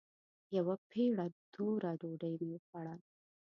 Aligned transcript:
يوه 0.55 0.75
پېړه 0.91 1.27
توره 1.53 1.91
ډوډۍ 2.01 2.33
مې 2.41 2.47
وخوړه. 2.53 2.95